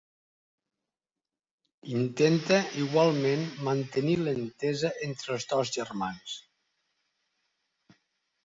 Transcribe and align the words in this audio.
Intenta 1.99 2.57
igualment 2.85 3.45
mantenir 3.67 4.17
l'entesa 4.23 4.91
entre 5.09 5.33
els 5.37 5.49
dos 5.53 5.75
germans. 5.79 6.37